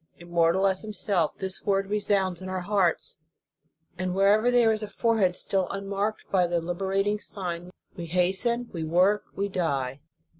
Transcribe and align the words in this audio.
Immortal 0.17 0.65
as 0.65 0.81
Himself, 0.81 1.37
this 1.37 1.61
word 1.63 1.85
resounds 1.85 2.41
in 2.41 2.49
our 2.49 2.61
hearts, 2.61 3.19
and 3.99 4.15
wherever 4.15 4.49
there 4.49 4.71
is 4.71 4.81
a 4.81 4.87
forehead 4.87 5.37
still 5.37 5.67
un 5.69 5.85
marked 5.87 6.23
by 6.31 6.47
the 6.47 6.59
liberating 6.59 7.19
sign, 7.19 7.69
we 7.95 8.07
hasten, 8.07 8.67
we 8.73 8.83
work, 8.83 9.25
we 9.35 9.47
die. 9.47 9.99